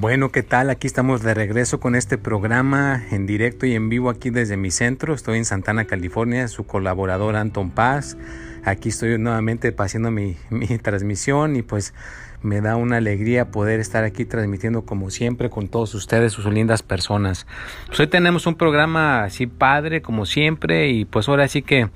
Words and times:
Bueno, 0.00 0.30
¿qué 0.30 0.44
tal? 0.44 0.70
Aquí 0.70 0.86
estamos 0.86 1.24
de 1.24 1.34
regreso 1.34 1.80
con 1.80 1.96
este 1.96 2.18
programa 2.18 3.02
en 3.10 3.26
directo 3.26 3.66
y 3.66 3.74
en 3.74 3.88
vivo 3.88 4.10
aquí 4.10 4.30
desde 4.30 4.56
mi 4.56 4.70
centro. 4.70 5.12
Estoy 5.12 5.38
en 5.38 5.44
Santana, 5.44 5.86
California, 5.86 6.46
su 6.46 6.64
colaborador 6.64 7.34
Anton 7.34 7.72
Paz. 7.72 8.16
Aquí 8.64 8.90
estoy 8.90 9.18
nuevamente 9.18 9.74
mi, 10.12 10.36
mi 10.50 10.78
transmisión 10.78 11.56
y 11.56 11.62
pues 11.62 11.94
me 12.42 12.60
da 12.60 12.76
una 12.76 12.98
alegría 12.98 13.50
poder 13.50 13.80
estar 13.80 14.04
aquí 14.04 14.24
transmitiendo 14.24 14.82
como 14.82 15.10
siempre 15.10 15.50
con 15.50 15.66
todos 15.66 15.92
ustedes, 15.96 16.32
sus 16.32 16.44
lindas 16.44 16.84
personas. 16.84 17.48
Pues 17.88 17.98
hoy 17.98 18.06
tenemos 18.06 18.46
un 18.46 18.54
programa 18.54 19.24
así 19.24 19.48
padre 19.48 20.00
como 20.00 20.26
siempre 20.26 20.90
y 20.90 21.06
pues 21.06 21.28
ahora 21.28 21.48
sí 21.48 21.62
que 21.62 21.88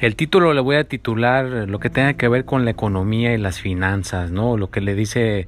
el 0.00 0.16
título 0.16 0.54
le 0.54 0.60
voy 0.60 0.74
a 0.74 0.88
titular 0.88 1.68
lo 1.68 1.78
que 1.78 1.88
tenga 1.88 2.14
que 2.14 2.26
ver 2.26 2.46
con 2.46 2.64
la 2.64 2.72
economía 2.72 3.32
y 3.32 3.38
las 3.38 3.60
finanzas, 3.60 4.32
¿no? 4.32 4.56
Lo 4.56 4.72
que 4.72 4.80
le 4.80 4.96
dice 4.96 5.46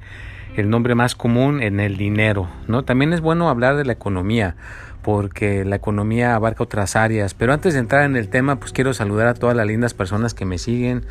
el 0.55 0.70
nombre 0.70 0.94
más 0.94 1.14
común 1.14 1.62
en 1.62 1.80
el 1.80 1.97
dinero, 1.97 2.48
¿no? 2.69 2.84
También 2.84 3.12
es 3.12 3.20
bueno 3.20 3.48
hablar 3.48 3.77
de 3.77 3.84
la 3.84 3.92
economía 3.92 4.56
porque 5.02 5.64
la 5.64 5.77
economía 5.77 6.34
abarca 6.34 6.64
otras 6.64 6.97
áreas, 6.97 7.34
pero 7.34 7.52
antes 7.52 7.75
de 7.75 7.80
entrar 7.80 8.05
en 8.05 8.16
el 8.16 8.28
tema, 8.28 8.58
pues 8.58 8.72
quiero 8.72 8.92
saludar 8.92 9.28
a 9.28 9.34
todas 9.34 9.56
las 9.56 9.67
lindas 9.67 9.94
personas 9.94 10.34
que 10.34 10.44
me 10.44 10.58
siguen, 10.58 11.05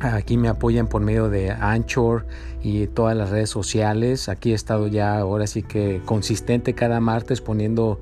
aquí 0.00 0.36
me 0.36 0.48
apoyan 0.48 0.88
por 0.88 1.00
medio 1.00 1.28
de 1.28 1.50
Anchor 1.50 2.26
y 2.62 2.86
todas 2.86 3.16
las 3.16 3.30
redes 3.30 3.48
sociales. 3.48 4.28
Aquí 4.28 4.52
he 4.52 4.54
estado 4.54 4.88
ya 4.88 5.18
ahora 5.18 5.46
sí 5.46 5.62
que 5.62 6.02
consistente 6.04 6.74
cada 6.74 7.00
martes 7.00 7.40
poniendo 7.40 8.00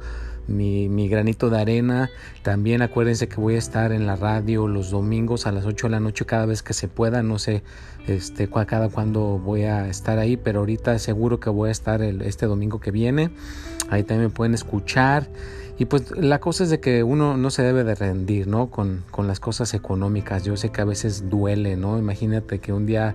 mi, 0.48 0.88
mi, 0.88 1.08
granito 1.08 1.50
de 1.50 1.60
arena. 1.60 2.10
También 2.42 2.82
acuérdense 2.82 3.28
que 3.28 3.36
voy 3.36 3.54
a 3.54 3.58
estar 3.58 3.92
en 3.92 4.06
la 4.06 4.16
radio 4.16 4.68
los 4.68 4.90
domingos 4.90 5.46
a 5.46 5.52
las 5.52 5.64
8 5.66 5.86
de 5.86 5.90
la 5.90 6.00
noche 6.00 6.24
cada 6.24 6.46
vez 6.46 6.62
que 6.62 6.72
se 6.72 6.88
pueda. 6.88 7.22
No 7.22 7.38
sé 7.38 7.62
este, 8.06 8.48
cada 8.48 8.88
cuándo 8.88 9.38
voy 9.38 9.64
a 9.64 9.88
estar 9.88 10.18
ahí, 10.18 10.36
pero 10.36 10.60
ahorita 10.60 10.98
seguro 10.98 11.40
que 11.40 11.50
voy 11.50 11.68
a 11.68 11.72
estar 11.72 12.02
el, 12.02 12.22
este 12.22 12.46
domingo 12.46 12.80
que 12.80 12.90
viene. 12.90 13.30
Ahí 13.90 14.02
también 14.02 14.30
pueden 14.30 14.54
escuchar. 14.54 15.28
Y 15.78 15.84
pues 15.84 16.10
la 16.16 16.40
cosa 16.40 16.64
es 16.64 16.70
de 16.70 16.80
que 16.80 17.02
uno 17.02 17.36
no 17.36 17.50
se 17.50 17.62
debe 17.62 17.84
de 17.84 17.94
rendir, 17.94 18.46
¿no? 18.46 18.70
Con, 18.70 19.04
con 19.10 19.26
las 19.26 19.40
cosas 19.40 19.74
económicas. 19.74 20.44
Yo 20.44 20.56
sé 20.56 20.70
que 20.70 20.80
a 20.80 20.86
veces 20.86 21.28
duele, 21.28 21.76
¿no? 21.76 21.98
Imagínate 21.98 22.60
que 22.60 22.72
un 22.72 22.86
día 22.86 23.14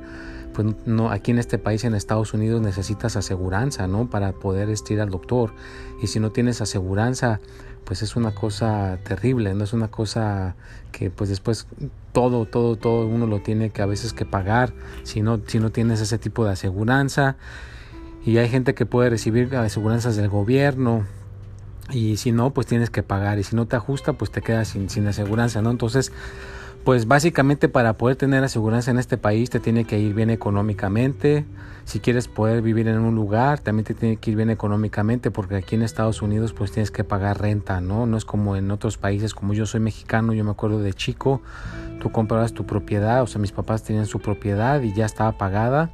pues 0.54 0.68
no, 0.86 1.12
aquí 1.12 1.32
en 1.32 1.40
este 1.40 1.58
país, 1.58 1.84
en 1.84 1.96
Estados 1.96 2.34
Unidos, 2.34 2.62
necesitas 2.62 3.16
aseguranza, 3.16 3.88
¿no? 3.88 4.10
Para 4.10 4.34
poder 4.34 4.70
ir 4.90 5.02
al 5.02 5.10
doctor. 5.10 5.54
Y 6.02 6.08
si 6.08 6.20
no 6.20 6.32
tienes 6.32 6.62
aseguranza, 6.62 7.40
pues 7.86 8.02
es 8.02 8.16
una 8.16 8.34
cosa 8.34 9.00
terrible, 9.04 9.54
no 9.54 9.64
es 9.64 9.74
una 9.74 9.90
cosa 9.90 10.56
que 10.92 11.10
pues 11.10 11.30
después 11.30 11.68
todo, 12.12 12.46
todo, 12.46 12.76
todo 12.76 13.08
uno 13.08 13.28
lo 13.28 13.42
tiene 13.42 13.70
que 13.70 13.82
a 13.82 13.86
veces 13.86 14.14
que 14.14 14.26
pagar 14.26 14.74
si 15.04 15.22
no, 15.22 15.40
si 15.46 15.60
no 15.60 15.72
tienes 15.72 16.02
ese 16.02 16.18
tipo 16.18 16.46
de 16.46 16.52
aseguranza. 16.52 17.38
Y 18.26 18.38
hay 18.38 18.50
gente 18.50 18.76
que 18.76 18.86
puede 18.86 19.10
recibir 19.10 19.56
aseguranzas 19.56 20.16
del 20.16 20.30
gobierno, 20.30 21.06
y 21.94 22.18
si 22.18 22.32
no, 22.32 22.52
pues 22.52 22.68
tienes 22.68 22.90
que 22.90 23.04
pagar. 23.04 23.40
Y 23.40 23.44
si 23.44 23.56
no 23.56 23.66
te 23.66 23.76
ajusta, 23.76 24.14
pues 24.14 24.32
te 24.32 24.42
quedas 24.42 24.70
sin, 24.70 24.90
sin 24.90 25.08
aseguranza, 25.08 25.62
¿no? 25.62 25.72
Entonces, 25.72 26.12
pues 26.84 27.08
básicamente 27.08 27.70
para 27.70 27.94
poder 27.94 28.16
tener 28.16 28.44
aseguranza 28.44 28.92
en 28.92 28.98
este 28.98 29.18
país 29.18 29.50
te 29.50 29.60
tiene 29.60 29.86
que 29.86 30.00
ir 30.00 30.14
bien 30.14 30.30
económicamente. 30.30 31.46
Si 31.86 32.00
quieres 32.00 32.28
poder 32.28 32.62
vivir 32.62 32.88
en 32.88 33.00
un 33.00 33.16
lugar, 33.16 33.60
también 33.60 33.86
te 33.86 33.94
tiene 33.94 34.18
que 34.18 34.32
ir 34.32 34.38
bien 34.38 34.50
económicamente 34.50 35.30
porque 35.30 35.56
aquí 35.56 35.76
en 35.76 35.84
Estados 35.84 36.22
Unidos 36.22 36.54
pues 36.54 36.72
tienes 36.72 36.90
que 36.90 37.04
pagar 37.04 37.42
renta, 37.42 37.82
¿no? 37.82 38.06
No 38.06 38.18
es 38.18 38.26
como 38.26 38.56
en 38.56 38.72
otros 38.72 38.98
países, 38.98 39.34
como 39.34 39.54
yo 39.54 39.66
soy 39.66 39.80
mexicano, 39.80 40.34
yo 40.34 40.44
me 40.44 40.52
acuerdo 40.52 40.80
de 40.80 40.94
chico, 40.94 41.42
tú 42.00 42.12
comprabas 42.12 42.54
tu 42.54 42.66
propiedad, 42.66 43.22
o 43.22 43.28
sea, 43.28 43.42
mis 43.42 43.52
papás 43.52 43.84
tenían 43.84 44.06
su 44.06 44.20
propiedad 44.20 44.82
y 44.82 44.94
ya 44.94 45.06
estaba 45.06 45.38
pagada 45.38 45.92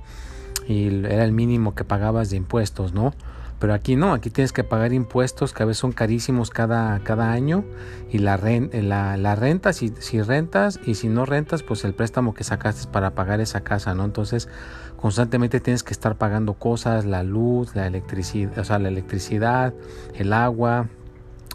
y 0.67 0.87
era 1.05 1.23
el 1.23 1.31
mínimo 1.31 1.75
que 1.75 1.83
pagabas 1.83 2.29
de 2.29 2.37
impuestos, 2.37 2.93
¿no? 2.93 3.13
Pero 3.59 3.73
aquí 3.73 3.95
no, 3.95 4.13
aquí 4.13 4.29
tienes 4.29 4.53
que 4.53 4.63
pagar 4.63 4.93
impuestos 4.93 5.51
que 5.51 5.63
a 5.63 5.65
veces 5.65 5.79
son 5.79 5.91
carísimos 5.91 6.51
cada, 6.51 6.99
cada 6.99 7.31
año 7.31 7.65
y 8.11 8.19
la, 8.19 8.37
la, 8.37 9.17
la 9.17 9.35
renta, 9.35 9.73
si, 9.73 9.93
si 9.99 10.21
rentas 10.21 10.79
y 10.85 10.93
si 10.93 11.07
no 11.07 11.25
rentas, 11.25 11.63
pues 11.63 11.83
el 11.83 11.95
préstamo 11.95 12.35
que 12.35 12.43
sacaste 12.43 12.87
para 12.91 13.15
pagar 13.15 13.41
esa 13.41 13.61
casa, 13.61 13.95
¿no? 13.95 14.05
Entonces 14.05 14.47
constantemente 14.95 15.59
tienes 15.59 15.81
que 15.83 15.91
estar 15.91 16.17
pagando 16.17 16.53
cosas, 16.53 17.05
la 17.05 17.23
luz, 17.23 17.75
la 17.75 17.87
electricidad, 17.87 18.59
o 18.59 18.63
sea, 18.63 18.77
la 18.77 18.89
electricidad, 18.89 19.73
el 20.13 20.33
agua, 20.33 20.87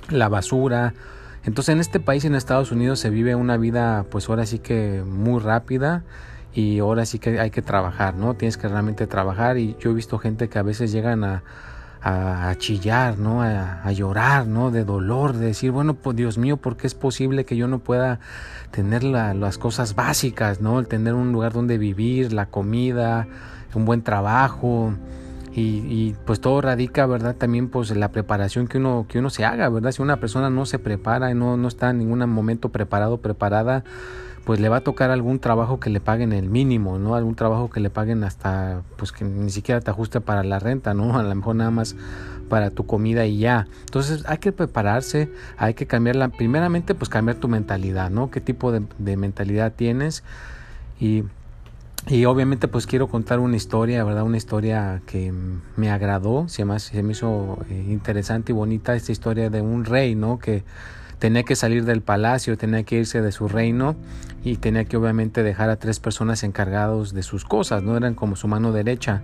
la 0.08 0.28
basura. 0.28 0.94
Entonces 1.44 1.72
en 1.72 1.80
este 1.80 2.00
país, 2.00 2.24
en 2.24 2.34
Estados 2.34 2.72
Unidos, 2.72 2.98
se 2.98 3.10
vive 3.10 3.36
una 3.36 3.56
vida 3.56 4.06
pues 4.10 4.28
ahora 4.28 4.44
sí 4.44 4.58
que 4.58 5.04
muy 5.06 5.40
rápida 5.40 6.02
y 6.52 6.80
ahora 6.80 7.06
sí 7.06 7.20
que 7.20 7.38
hay 7.38 7.50
que 7.50 7.62
trabajar, 7.62 8.16
¿no? 8.16 8.34
Tienes 8.34 8.56
que 8.56 8.66
realmente 8.66 9.06
trabajar 9.06 9.56
y 9.56 9.76
yo 9.78 9.92
he 9.92 9.94
visto 9.94 10.18
gente 10.18 10.48
que 10.48 10.58
a 10.58 10.62
veces 10.62 10.90
llegan 10.90 11.22
a 11.22 11.44
a, 12.02 12.54
chillar, 12.58 13.18
¿no? 13.18 13.42
A, 13.42 13.90
llorar, 13.92 14.46
¿no? 14.46 14.70
De 14.70 14.84
dolor, 14.84 15.34
de 15.34 15.46
decir, 15.46 15.70
bueno, 15.70 15.94
pues 15.94 16.16
Dios 16.16 16.38
mío, 16.38 16.56
¿por 16.56 16.76
qué 16.76 16.86
es 16.86 16.94
posible 16.94 17.44
que 17.44 17.56
yo 17.56 17.68
no 17.68 17.78
pueda 17.78 18.20
tener 18.70 19.04
las 19.04 19.58
cosas 19.58 19.94
básicas, 19.94 20.60
¿no? 20.60 20.78
El 20.80 20.88
tener 20.88 21.14
un 21.14 21.32
lugar 21.32 21.52
donde 21.52 21.78
vivir, 21.78 22.32
la 22.32 22.46
comida, 22.46 23.28
un 23.74 23.84
buen 23.84 24.02
trabajo. 24.02 24.94
Y, 25.54 26.14
pues 26.24 26.40
todo 26.40 26.62
radica, 26.62 27.04
¿verdad? 27.04 27.36
También 27.36 27.68
pues 27.68 27.90
en 27.90 28.00
la 28.00 28.08
preparación 28.08 28.68
que 28.68 28.78
uno, 28.78 29.04
que 29.06 29.18
uno 29.18 29.28
se 29.28 29.44
haga, 29.44 29.68
¿verdad? 29.68 29.92
Si 29.92 30.00
una 30.00 30.16
persona 30.16 30.48
no 30.48 30.64
se 30.64 30.78
prepara 30.78 31.30
y 31.30 31.34
no, 31.34 31.58
no 31.58 31.68
está 31.68 31.90
en 31.90 31.98
ningún 31.98 32.26
momento 32.30 32.70
preparado, 32.70 33.18
preparada, 33.18 33.84
pues 34.44 34.58
le 34.58 34.68
va 34.68 34.78
a 34.78 34.80
tocar 34.80 35.10
algún 35.10 35.38
trabajo 35.38 35.78
que 35.78 35.90
le 35.90 36.00
paguen 36.00 36.32
el 36.32 36.48
mínimo, 36.48 36.98
¿no? 36.98 37.14
Algún 37.14 37.34
trabajo 37.36 37.70
que 37.70 37.80
le 37.80 37.90
paguen 37.90 38.24
hasta, 38.24 38.82
pues 38.96 39.12
que 39.12 39.24
ni 39.24 39.50
siquiera 39.50 39.80
te 39.80 39.90
ajuste 39.90 40.20
para 40.20 40.42
la 40.42 40.58
renta, 40.58 40.94
¿no? 40.94 41.16
A 41.18 41.22
lo 41.22 41.34
mejor 41.34 41.56
nada 41.56 41.70
más 41.70 41.94
para 42.48 42.70
tu 42.70 42.84
comida 42.84 43.24
y 43.24 43.38
ya. 43.38 43.66
Entonces 43.80 44.24
hay 44.26 44.38
que 44.38 44.52
prepararse, 44.52 45.30
hay 45.56 45.74
que 45.74 45.86
cambiarla, 45.86 46.28
primeramente 46.28 46.94
pues 46.94 47.08
cambiar 47.08 47.38
tu 47.38 47.48
mentalidad, 47.48 48.10
¿no? 48.10 48.30
¿Qué 48.30 48.40
tipo 48.40 48.72
de, 48.72 49.16
mentalidad 49.16 49.72
tienes? 49.74 50.24
Y, 50.98 51.24
y, 52.08 52.24
obviamente 52.24 52.66
pues 52.68 52.86
quiero 52.86 53.06
contar 53.06 53.38
una 53.38 53.56
historia, 53.56 54.02
¿verdad? 54.02 54.24
Una 54.24 54.36
historia 54.36 55.02
que 55.06 55.32
me 55.76 55.90
agradó, 55.90 56.48
se 56.48 56.64
me, 56.64 56.78
se 56.80 57.02
me 57.02 57.12
hizo 57.12 57.64
eh, 57.70 57.86
interesante 57.88 58.52
y 58.52 58.54
bonita 58.54 58.94
esta 58.96 59.12
historia 59.12 59.50
de 59.50 59.62
un 59.62 59.84
rey, 59.84 60.14
¿no? 60.16 60.38
Que 60.38 60.64
tenía 61.22 61.44
que 61.44 61.54
salir 61.54 61.84
del 61.84 62.02
palacio, 62.02 62.58
tenía 62.58 62.82
que 62.82 62.96
irse 62.96 63.22
de 63.22 63.30
su 63.30 63.46
reino 63.46 63.94
y 64.42 64.56
tenía 64.56 64.86
que 64.86 64.96
obviamente 64.96 65.44
dejar 65.44 65.70
a 65.70 65.76
tres 65.76 66.00
personas 66.00 66.42
encargados 66.42 67.14
de 67.14 67.22
sus 67.22 67.44
cosas, 67.44 67.84
no 67.84 67.96
eran 67.96 68.14
como 68.14 68.34
su 68.34 68.48
mano 68.48 68.72
derecha. 68.72 69.22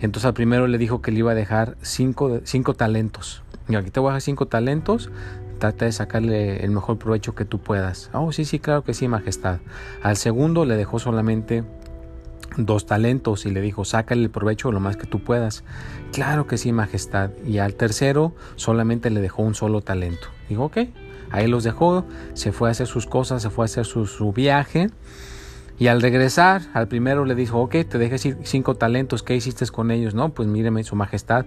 Entonces 0.00 0.24
al 0.24 0.34
primero 0.34 0.66
le 0.66 0.78
dijo 0.78 1.00
que 1.00 1.12
le 1.12 1.20
iba 1.20 1.30
a 1.30 1.36
dejar 1.36 1.76
cinco, 1.80 2.40
cinco 2.42 2.74
talentos. 2.74 3.44
Y 3.68 3.76
aquí 3.76 3.92
te 3.92 4.00
voy 4.00 4.08
a 4.08 4.12
dejar 4.14 4.22
cinco 4.22 4.46
talentos, 4.46 5.12
trata 5.60 5.84
de 5.84 5.92
sacarle 5.92 6.64
el 6.64 6.72
mejor 6.72 6.98
provecho 6.98 7.36
que 7.36 7.44
tú 7.44 7.60
puedas. 7.60 8.10
Oh, 8.12 8.32
sí, 8.32 8.44
sí, 8.44 8.58
claro 8.58 8.82
que 8.82 8.92
sí, 8.92 9.06
majestad. 9.06 9.60
Al 10.02 10.16
segundo 10.16 10.64
le 10.64 10.74
dejó 10.74 10.98
solamente 10.98 11.62
dos 12.56 12.84
talentos 12.84 13.46
y 13.46 13.52
le 13.52 13.60
dijo, 13.60 13.84
sácale 13.84 14.22
el 14.22 14.30
provecho 14.30 14.72
lo 14.72 14.80
más 14.80 14.96
que 14.96 15.06
tú 15.06 15.22
puedas. 15.22 15.62
Claro 16.12 16.48
que 16.48 16.58
sí, 16.58 16.72
majestad. 16.72 17.30
Y 17.46 17.58
al 17.58 17.76
tercero 17.76 18.34
solamente 18.56 19.08
le 19.10 19.20
dejó 19.20 19.44
un 19.44 19.54
solo 19.54 19.82
talento. 19.82 20.26
Dijo, 20.48 20.64
ok, 20.64 20.78
Ahí 21.30 21.46
los 21.46 21.64
dejó, 21.64 22.04
se 22.34 22.52
fue 22.52 22.68
a 22.68 22.72
hacer 22.72 22.86
sus 22.86 23.06
cosas, 23.06 23.42
se 23.42 23.50
fue 23.50 23.64
a 23.64 23.66
hacer 23.66 23.84
su, 23.84 24.32
viaje. 24.32 24.90
Y 25.80 25.86
al 25.86 26.02
regresar, 26.02 26.62
al 26.74 26.88
primero 26.88 27.24
le 27.24 27.36
dijo, 27.36 27.60
ok, 27.60 27.70
te 27.88 27.98
dejé 27.98 28.18
cinco 28.42 28.74
talentos, 28.74 29.22
¿qué 29.22 29.36
hiciste 29.36 29.64
con 29.68 29.92
ellos? 29.92 30.12
No, 30.12 30.30
pues 30.30 30.48
míreme, 30.48 30.82
su 30.82 30.96
majestad, 30.96 31.46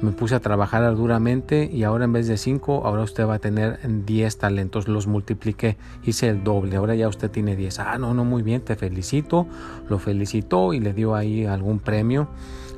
me 0.00 0.12
puse 0.12 0.36
a 0.36 0.40
trabajar 0.40 0.94
duramente 0.94 1.68
y 1.72 1.82
ahora 1.82 2.04
en 2.04 2.12
vez 2.12 2.28
de 2.28 2.36
cinco, 2.36 2.82
ahora 2.84 3.02
usted 3.02 3.26
va 3.26 3.34
a 3.34 3.38
tener 3.40 3.80
diez 4.06 4.38
talentos, 4.38 4.86
los 4.86 5.08
multipliqué, 5.08 5.78
hice 6.04 6.28
el 6.28 6.44
doble, 6.44 6.76
ahora 6.76 6.94
ya 6.94 7.08
usted 7.08 7.28
tiene 7.28 7.56
diez. 7.56 7.80
Ah, 7.80 7.98
no, 7.98 8.14
no, 8.14 8.24
muy 8.24 8.44
bien, 8.44 8.60
te 8.60 8.76
felicito, 8.76 9.48
lo 9.88 9.98
felicitó 9.98 10.72
y 10.74 10.78
le 10.78 10.92
dio 10.92 11.16
ahí 11.16 11.44
algún 11.44 11.80
premio. 11.80 12.28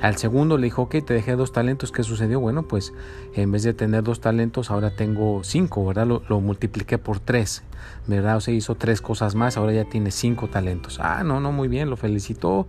Al 0.05 0.17
segundo 0.17 0.59
le 0.59 0.65
dijo, 0.65 0.83
ok, 0.83 0.97
te 1.03 1.15
dejé 1.15 1.35
dos 1.35 1.51
talentos, 1.51 1.91
¿qué 1.91 2.03
sucedió? 2.03 2.39
Bueno, 2.39 2.67
pues 2.67 2.93
en 3.33 3.51
vez 3.51 3.63
de 3.63 3.73
tener 3.73 4.03
dos 4.03 4.21
talentos, 4.21 4.69
ahora 4.69 4.91
tengo 4.91 5.43
cinco, 5.43 5.83
¿verdad? 5.83 6.05
Lo, 6.05 6.41
multipliqué 6.41 6.99
por 6.99 7.19
tres, 7.19 7.63
¿verdad? 8.05 8.37
O 8.37 8.39
sea, 8.39 8.53
hizo 8.53 8.75
tres 8.75 9.01
cosas 9.01 9.33
más, 9.33 9.57
ahora 9.57 9.73
ya 9.73 9.85
tiene 9.85 10.11
cinco 10.11 10.47
talentos. 10.47 10.99
Ah, 11.01 11.23
no, 11.23 11.39
no, 11.39 11.51
muy 11.51 11.69
bien, 11.69 11.89
lo 11.89 11.97
felicitó 11.97 12.67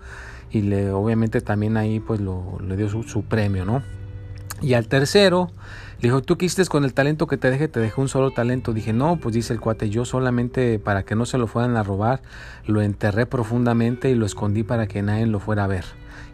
y 0.50 0.62
le, 0.62 0.90
obviamente 0.92 1.42
también 1.42 1.76
ahí 1.76 2.00
pues 2.00 2.22
lo, 2.22 2.58
le 2.66 2.74
dio 2.74 2.88
su, 2.88 3.22
premio, 3.24 3.66
¿no? 3.66 3.82
Y 4.62 4.72
al 4.72 4.88
tercero, 4.88 5.50
le 6.00 6.08
dijo, 6.08 6.22
¿tú 6.22 6.38
quisiste 6.38 6.64
con 6.70 6.84
el 6.84 6.94
talento 6.94 7.26
que 7.26 7.36
te 7.36 7.50
dejé? 7.50 7.68
Te 7.68 7.80
dejé 7.80 8.00
un 8.00 8.08
solo 8.08 8.30
talento. 8.30 8.72
Dije, 8.72 8.94
no, 8.94 9.18
pues 9.18 9.34
dice 9.34 9.52
el 9.52 9.60
cuate, 9.60 9.90
yo 9.90 10.06
solamente 10.06 10.78
para 10.78 11.02
que 11.02 11.14
no 11.14 11.26
se 11.26 11.36
lo 11.36 11.48
fueran 11.48 11.76
a 11.76 11.82
robar, 11.82 12.22
lo 12.64 12.80
enterré 12.80 13.26
profundamente 13.26 14.08
y 14.08 14.14
lo 14.14 14.24
escondí 14.24 14.62
para 14.62 14.86
que 14.86 15.02
nadie 15.02 15.26
lo 15.26 15.38
fuera 15.38 15.64
a 15.64 15.66
ver. 15.66 15.84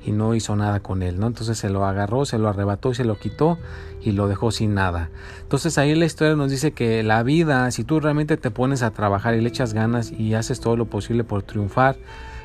Y 0.04 0.12
no 0.12 0.34
hizo 0.34 0.56
nada 0.56 0.80
con 0.80 1.02
él, 1.02 1.20
¿no? 1.20 1.26
Entonces 1.26 1.58
se 1.58 1.70
lo 1.70 1.84
agarró, 1.86 2.24
se 2.24 2.38
lo 2.38 2.48
arrebató 2.48 2.90
y 2.90 2.94
se 2.94 3.04
lo 3.04 3.18
quitó 3.18 3.58
y 4.02 4.12
lo 4.12 4.28
dejó 4.28 4.50
sin 4.50 4.74
nada. 4.74 5.10
Entonces 5.42 5.78
ahí 5.78 5.94
la 5.94 6.06
historia 6.06 6.34
nos 6.34 6.50
dice 6.50 6.72
que 6.72 7.02
la 7.02 7.22
vida, 7.22 7.70
si 7.70 7.84
tú 7.84 8.00
realmente 8.00 8.36
te 8.36 8.50
pones 8.50 8.82
a 8.82 8.90
trabajar 8.90 9.34
y 9.34 9.40
le 9.40 9.48
echas 9.48 9.74
ganas 9.74 10.10
y 10.12 10.34
haces 10.34 10.60
todo 10.60 10.76
lo 10.76 10.86
posible 10.86 11.24
por 11.24 11.42
triunfar, 11.42 11.96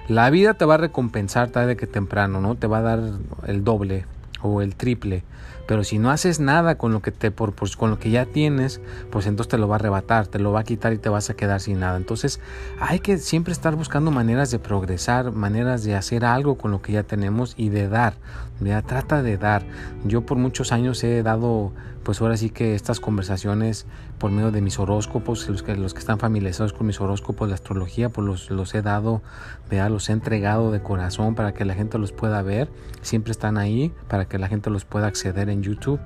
la 0.08 0.30
vida 0.30 0.54
te 0.54 0.66
va 0.66 0.76
a 0.76 0.78
recompensar 0.78 1.50
tarde 1.50 1.76
que 1.76 1.88
temprano, 1.88 2.40
¿no? 2.40 2.56
Te 2.56 2.68
va 2.68 2.80
a 2.80 2.82
dar 2.82 3.00
el 3.46 3.64
doble 3.64 4.06
o 4.42 4.62
el 4.62 4.76
triple. 4.76 5.24
Pero 5.68 5.84
si 5.84 6.00
no 6.00 6.10
haces 6.12 6.40
nada 6.40 6.78
con 6.78 6.94
lo 6.94 7.02
que 7.02 7.12
te 7.12 7.30
por, 7.30 7.54
pues, 7.54 7.76
con 7.76 7.90
lo 7.90 8.00
que 8.00 8.10
ya 8.10 8.26
tienes, 8.26 8.80
pues 9.12 9.28
entonces 9.28 9.52
te 9.52 9.58
lo 9.58 9.68
va 9.68 9.76
a 9.76 9.80
arrebatar, 9.80 10.28
te 10.28 10.40
lo 10.40 10.54
va 10.54 10.62
a 10.62 10.64
quitar 10.64 10.94
y 10.94 10.98
te 10.98 11.10
vas 11.10 11.30
a 11.30 11.36
quedar 11.36 11.60
sin 11.60 11.82
nada. 11.82 11.98
Entonces, 11.98 12.40
hay 12.80 13.00
que 13.00 13.18
siempre 13.18 13.52
estar 13.52 13.76
buscando 13.76 14.10
maneras 14.10 14.50
de 14.50 14.60
progresar, 14.60 15.34
maneras 15.34 15.84
de 15.84 15.96
hacer 15.96 16.24
algo 16.24 16.58
con 16.58 16.72
lo 16.72 16.82
que 16.82 16.94
ya 16.94 17.04
tenemos 17.04 17.54
y 17.58 17.68
de 17.68 17.90
dar. 17.90 18.14
Ya 18.60 18.82
trata 18.82 19.22
de 19.22 19.38
dar. 19.38 19.64
Yo 20.04 20.26
por 20.26 20.38
muchos 20.38 20.72
años 20.72 21.04
he 21.04 21.22
dado 21.22 21.74
pues 22.04 22.22
ahora 22.22 22.38
sí 22.38 22.50
que 22.50 22.74
estas 22.74 23.02
conversaciones 23.02 23.86
por 24.18 24.32
medio 24.32 24.52
de 24.52 24.62
mis 24.62 24.80
horóscopos, 24.80 25.50
los 25.50 25.62
que, 25.62 25.76
los 25.76 25.94
que 25.94 26.00
están 26.00 26.20
familiarizados 26.20 26.72
con 26.72 26.88
mis 26.88 27.02
horóscopos, 27.02 27.50
la 27.50 27.56
astrología, 27.56 28.08
pues 28.08 28.26
los, 28.26 28.50
los 28.50 28.74
he 28.76 28.82
dado, 28.82 29.22
vea, 29.70 29.90
los 29.90 30.10
he 30.10 30.14
entregado 30.14 30.72
de 30.72 30.82
corazón 30.82 31.36
para 31.36 31.54
que 31.54 31.66
la 31.66 31.74
gente 31.74 31.98
los 31.98 32.14
pueda 32.14 32.42
ver. 32.42 32.70
Siempre 33.02 33.32
están 33.32 33.58
ahí 33.58 33.94
para 34.08 34.24
que 34.26 34.38
la 34.38 34.48
gente 34.48 34.70
los 34.70 34.86
pueda 34.86 35.08
acceder 35.08 35.50
en 35.50 35.64
YouTube. 35.64 36.00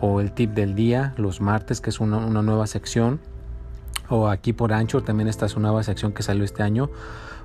O 0.00 0.20
el 0.20 0.32
tip 0.32 0.50
del 0.50 0.74
día, 0.74 1.14
los 1.16 1.40
martes, 1.40 1.80
que 1.80 1.90
es 1.90 2.00
una, 2.00 2.18
una 2.18 2.42
nueva 2.42 2.66
sección. 2.66 3.20
O 4.08 4.28
aquí 4.28 4.52
por 4.52 4.72
Ancho 4.72 5.02
también 5.02 5.28
esta 5.28 5.46
es 5.46 5.56
una 5.56 5.68
nueva 5.68 5.84
sección 5.84 6.12
que 6.12 6.24
salió 6.24 6.44
este 6.44 6.62
año 6.64 6.90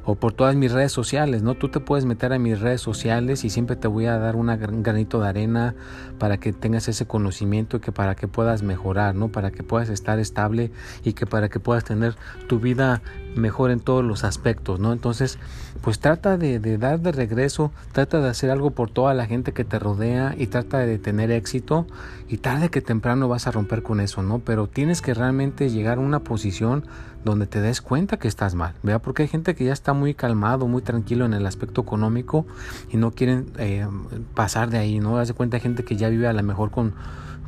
o 0.03 0.15
por 0.15 0.33
todas 0.33 0.55
mis 0.55 0.71
redes 0.71 0.91
sociales, 0.91 1.43
¿no? 1.43 1.55
Tú 1.55 1.69
te 1.69 1.79
puedes 1.79 2.05
meter 2.05 2.33
a 2.33 2.39
mis 2.39 2.59
redes 2.59 2.81
sociales 2.81 3.43
y 3.43 3.49
siempre 3.49 3.75
te 3.75 3.87
voy 3.87 4.05
a 4.05 4.17
dar 4.17 4.35
un 4.35 4.47
granito 4.81 5.21
de 5.21 5.27
arena 5.27 5.75
para 6.17 6.37
que 6.37 6.53
tengas 6.53 6.87
ese 6.87 7.05
conocimiento 7.05 7.77
y 7.77 7.79
que 7.79 7.91
para 7.91 8.15
que 8.15 8.27
puedas 8.27 8.63
mejorar, 8.63 9.15
¿no? 9.15 9.29
Para 9.29 9.51
que 9.51 9.63
puedas 9.63 9.89
estar 9.89 10.19
estable 10.19 10.71
y 11.03 11.13
que 11.13 11.25
para 11.25 11.49
que 11.49 11.59
puedas 11.59 11.83
tener 11.83 12.15
tu 12.47 12.59
vida 12.59 13.01
mejor 13.35 13.71
en 13.71 13.79
todos 13.79 14.03
los 14.03 14.23
aspectos, 14.23 14.79
¿no? 14.79 14.93
Entonces, 14.93 15.39
pues 15.81 15.99
trata 15.99 16.37
de, 16.37 16.59
de, 16.59 16.77
dar 16.77 16.99
de 16.99 17.11
regreso, 17.11 17.71
trata 17.91 18.19
de 18.19 18.29
hacer 18.29 18.51
algo 18.51 18.71
por 18.71 18.89
toda 18.89 19.13
la 19.13 19.25
gente 19.25 19.51
que 19.51 19.63
te 19.63 19.79
rodea 19.79 20.35
y 20.37 20.47
trata 20.47 20.79
de 20.79 20.97
tener 20.97 21.31
éxito 21.31 21.87
y 22.27 22.37
tarde 22.37 22.69
que 22.69 22.81
temprano 22.81 23.27
vas 23.27 23.47
a 23.47 23.51
romper 23.51 23.83
con 23.83 23.99
eso, 23.99 24.21
¿no? 24.21 24.39
Pero 24.39 24.67
tienes 24.67 25.01
que 25.01 25.13
realmente 25.13 25.69
llegar 25.69 25.97
a 25.97 26.01
una 26.01 26.19
posición 26.19 26.85
donde 27.23 27.45
te 27.45 27.61
des 27.61 27.81
cuenta 27.81 28.17
que 28.17 28.27
estás 28.27 28.55
mal, 28.55 28.73
¿vea? 28.83 28.99
Porque 28.99 29.23
hay 29.23 29.27
gente 29.27 29.55
que 29.55 29.65
ya 29.65 29.73
está 29.73 29.93
muy 29.93 30.13
calmado, 30.13 30.67
muy 30.67 30.81
tranquilo 30.81 31.25
en 31.25 31.33
el 31.33 31.45
aspecto 31.45 31.81
económico 31.81 32.45
y 32.89 32.97
no 32.97 33.11
quieren 33.11 33.47
eh, 33.57 33.87
pasar 34.33 34.69
de 34.69 34.79
ahí, 34.79 34.99
¿no? 34.99 35.17
Haz 35.17 35.31
cuenta 35.33 35.57
hay 35.57 35.61
gente 35.61 35.83
que 35.83 35.95
ya 35.95 36.09
vive 36.09 36.27
a 36.27 36.33
lo 36.33 36.43
mejor 36.43 36.71
con 36.71 36.93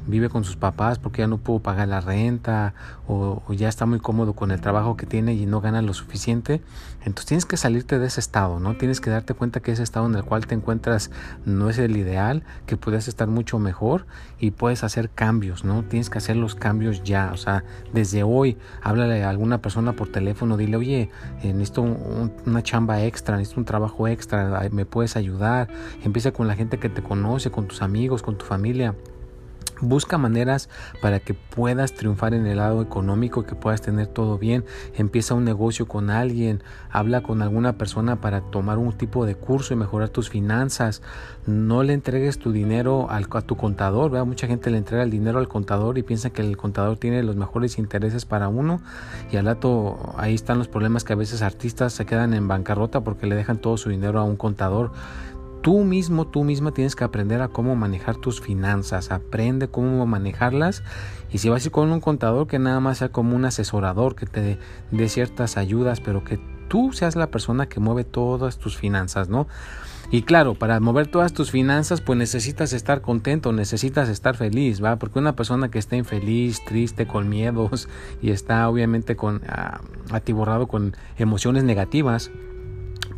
vive 0.08 0.30
con 0.30 0.44
sus 0.44 0.56
papás 0.56 1.00
porque 1.00 1.22
ya 1.22 1.28
no 1.28 1.38
pudo 1.38 1.60
pagar 1.60 1.88
la 1.88 2.02
renta 2.02 2.74
o, 3.08 3.42
ya 3.54 3.70
está 3.70 3.86
muy 3.86 4.00
cómodo 4.00 4.34
con 4.34 4.52
el 4.52 4.62
trabajo 4.62 4.98
que 4.98 5.06
tiene 5.06 5.34
y 5.34 5.46
no 5.46 5.62
gana 5.62 5.82
lo 5.82 5.94
suficiente. 5.94 6.62
Entonces 7.00 7.26
tienes 7.26 7.46
que 7.46 7.58
salirte 7.58 8.00
de 8.00 8.08
ese 8.08 8.20
estado, 8.20 8.60
¿no? 8.60 8.76
Tienes 8.76 9.02
que 9.02 9.10
darte 9.10 9.34
cuenta 9.34 9.60
que 9.60 9.72
ese 9.72 9.84
estado 9.84 10.06
en 10.06 10.16
el 10.16 10.24
cual 10.24 10.48
te 10.48 10.56
encuentras 10.56 11.12
no 11.46 11.70
es 11.70 11.78
el 11.78 11.98
ideal, 11.98 12.44
que 12.66 12.78
puedes 12.78 13.08
estar 13.08 13.28
mucho 13.28 13.60
mejor 13.60 14.06
y 14.40 14.52
puedes 14.52 14.84
hacer 14.84 15.10
cambios, 15.10 15.66
¿no? 15.66 15.84
Tienes 15.84 16.10
que 16.10 16.18
hacer 16.18 16.36
los 16.36 16.56
cambios 16.56 17.04
ya, 17.04 17.32
o 17.34 17.38
sea, 17.38 17.64
desde 17.94 18.24
hoy, 18.24 18.58
háblale 18.82 19.24
a 19.24 19.30
alguna 19.30 19.62
persona 19.62 19.94
por 19.94 20.10
teléfono, 20.10 20.58
dile, 20.58 20.78
oye, 20.78 21.10
eh, 21.42 21.54
necesito 21.54 21.82
una 21.82 22.64
chamba 22.64 23.04
extra, 23.04 23.38
necesito 23.38 23.60
un 23.60 23.66
trabajo 23.66 24.08
extra, 24.08 24.70
me 24.72 24.86
puedes 24.86 25.16
ayudar. 25.16 25.68
Empieza 26.04 26.32
con 26.32 26.48
la 26.48 26.56
gente 26.56 26.78
que 26.78 26.90
te 26.90 27.02
conoce, 27.02 27.52
con 27.52 27.68
tus 27.68 27.82
amigos, 27.82 28.22
con 28.22 28.38
tu 28.38 28.46
familia 28.46 28.96
Busca 29.83 30.18
maneras 30.18 30.69
para 31.01 31.19
que 31.19 31.33
puedas 31.33 31.94
triunfar 31.94 32.33
en 32.33 32.47
el 32.47 32.56
lado 32.56 32.81
económico, 32.81 33.44
que 33.44 33.53
puedas 33.53 33.81
tener 33.81 34.07
todo 34.07 34.38
bien. 34.38 34.63
Empieza 34.95 35.33
un 35.33 35.44
negocio 35.44 35.89
con 35.89 36.09
alguien, 36.09 36.63
habla 36.89 37.21
con 37.21 37.41
alguna 37.41 37.77
persona 37.77 38.21
para 38.21 38.39
tomar 38.39 38.77
un 38.77 38.94
tipo 38.94 39.25
de 39.25 39.35
curso 39.35 39.74
y 39.74 39.77
mejorar 39.77 40.07
tus 40.07 40.30
finanzas. 40.30 41.01
No 41.45 41.83
le 41.83 41.91
entregues 41.91 42.39
tu 42.39 42.53
dinero 42.53 43.09
al, 43.09 43.27
a 43.30 43.41
tu 43.41 43.57
contador. 43.57 44.09
¿verdad? 44.09 44.25
Mucha 44.25 44.47
gente 44.47 44.69
le 44.69 44.77
entrega 44.77 45.03
el 45.03 45.12
dinero 45.12 45.39
al 45.39 45.50
contador 45.50 45.97
y 45.97 46.03
piensa 46.03 46.30
que 46.30 46.41
el 46.41 46.56
contador 46.56 46.95
tiene 46.95 47.21
los 47.21 47.35
mejores 47.35 47.77
intereses 47.77 48.25
para 48.25 48.47
uno. 48.47 48.80
Y 49.33 49.35
al 49.35 49.45
rato 49.45 50.13
ahí 50.15 50.33
están 50.33 50.59
los 50.59 50.69
problemas 50.69 51.03
que 51.03 51.12
a 51.12 51.18
veces 51.18 51.41
artistas 51.41 51.91
se 51.91 52.06
quedan 52.06 52.33
en 52.33 52.47
bancarrota 52.47 53.01
porque 53.01 53.27
le 53.27 53.35
dejan 53.35 53.57
todo 53.57 53.75
su 53.75 53.89
dinero 53.89 54.21
a 54.21 54.24
un 54.24 54.38
contador. 54.38 54.91
Tú 55.63 55.86
mismo, 55.86 56.27
tú 56.27 56.44
misma 56.44 56.74
tienes 56.74 56.94
que 56.94 57.06
aprender 57.06 57.42
a 57.42 57.48
cómo 57.48 57.77
manejar 57.77 58.18
tus 58.18 58.42
finanzas, 58.42 59.12
aprende 59.12 59.69
cómo 59.69 60.06
manejarlas 60.06 60.83
y 61.31 61.38
si 61.38 61.48
vas 61.48 61.63
a 61.63 61.68
ir 61.68 61.71
con 61.71 61.89
un 61.89 62.01
contador 62.01 62.48
que 62.48 62.60
nada 62.60 62.81
más 62.81 62.98
sea 62.98 63.13
como 63.13 63.33
un 63.33 63.45
asesorador 63.45 64.13
que 64.15 64.25
te 64.25 64.60
dé 64.92 65.10
ciertas 65.10 65.56
ayudas, 65.56 66.01
pero 66.01 66.25
que 66.25 66.38
tú 66.68 66.92
seas 66.92 67.15
la 67.15 67.31
persona 67.31 67.69
que 67.69 67.80
mueve 67.80 68.04
todas 68.04 68.57
tus 68.57 68.75
finanzas, 68.75 69.30
¿no? 69.30 69.48
Y 70.12 70.24
claro, 70.24 70.54
para 70.54 70.80
mover 70.81 71.07
todas 71.07 71.33
tus 71.33 71.50
finanzas, 71.50 72.01
pues 72.01 72.19
necesitas 72.19 72.74
estar 72.74 73.01
contento, 73.01 73.54
necesitas 73.54 74.09
estar 74.09 74.36
feliz, 74.36 74.83
¿va? 74.83 74.98
Porque 74.98 75.18
una 75.18 75.36
persona 75.36 75.71
que 75.71 75.80
está 75.80 75.95
infeliz, 75.95 76.63
triste, 76.66 77.07
con 77.07 77.30
miedos 77.30 77.88
y 78.21 78.31
está 78.31 78.68
obviamente 78.68 79.16
con, 79.16 79.42
ah, 79.48 79.80
atiborrado 80.12 80.68
con 80.68 80.95
emociones 81.18 81.63
negativas, 81.63 82.31